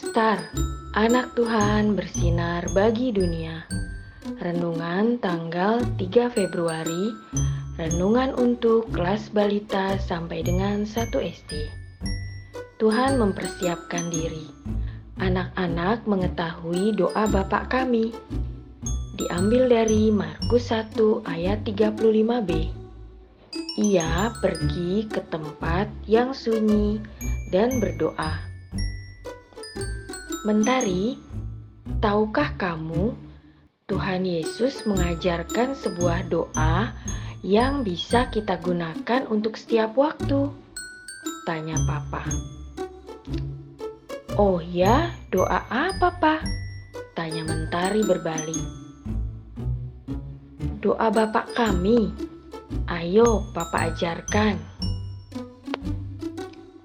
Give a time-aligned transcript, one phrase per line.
[0.00, 0.40] Star,
[0.96, 3.68] anak Tuhan bersinar bagi dunia.
[4.40, 7.12] Renungan tanggal 3 Februari,
[7.76, 11.52] renungan untuk kelas balita sampai dengan 1 SD.
[12.80, 14.48] Tuhan mempersiapkan diri.
[15.20, 18.16] Anak-anak mengetahui doa Bapak kami.
[19.20, 20.96] Diambil dari Markus 1
[21.28, 22.72] ayat 35b.
[23.76, 27.04] Ia pergi ke tempat yang sunyi
[27.52, 28.49] dan berdoa.
[30.40, 31.20] Mentari,
[32.00, 33.12] tahukah kamu
[33.84, 36.96] Tuhan Yesus mengajarkan sebuah doa
[37.44, 40.48] yang bisa kita gunakan untuk setiap waktu?
[41.44, 42.24] Tanya Papa.
[44.40, 46.40] Oh ya, doa apa, Pak?
[47.12, 48.64] Tanya Mentari berbalik.
[50.80, 52.16] Doa Bapak kami.
[52.88, 54.56] Ayo, Papa ajarkan.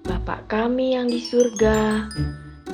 [0.04, 2.04] Bapak kami yang di surga,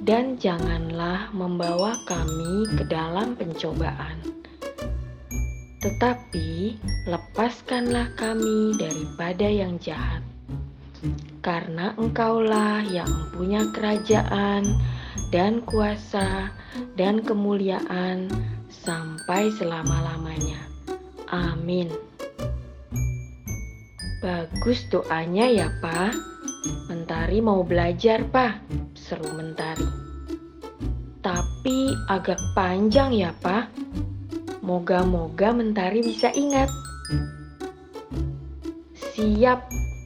[0.00, 4.18] Dan janganlah membawa kami ke dalam pencobaan,
[5.80, 6.76] tetapi
[7.06, 10.20] lepaskanlah kami daripada yang jahat.
[11.40, 14.66] Karena Engkaulah yang punya kerajaan
[15.32, 16.52] dan kuasa
[16.98, 18.28] dan kemuliaan
[18.68, 20.60] sampai selama-lamanya.
[21.30, 21.88] Amin.
[24.20, 26.12] Bagus doanya ya, Pak.
[26.60, 28.68] Mentari mau belajar, Pak.
[28.92, 29.88] Seru Mentari.
[31.24, 33.72] Tapi agak panjang ya, Pak.
[34.60, 36.68] Moga-moga Mentari bisa ingat.
[39.16, 39.60] Siap,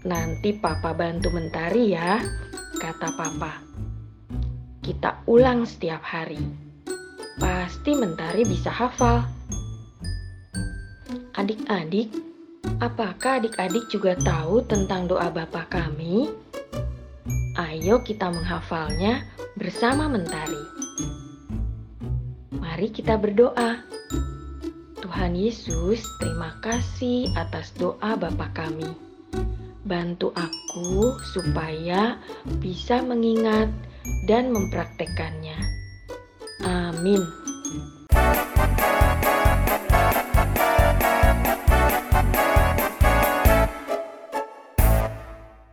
[0.06, 2.23] nanti Papa bantu Mentari ya,
[2.79, 3.59] kata Papa.
[4.79, 6.39] Kita ulang setiap hari.
[7.43, 9.27] Pasti Mentari bisa hafal.
[11.34, 12.15] Adik-adik,
[12.83, 16.44] Apakah adik-adik juga tahu tentang doa Bapa kami?
[17.55, 19.23] Ayo kita menghafalnya
[19.55, 20.59] bersama Mentari.
[22.51, 23.79] Mari kita berdoa.
[24.99, 28.91] Tuhan Yesus, terima kasih atas doa Bapa kami.
[29.87, 32.19] Bantu aku supaya
[32.59, 33.71] bisa mengingat
[34.27, 35.55] dan mempraktekannya.
[36.67, 37.23] Amin.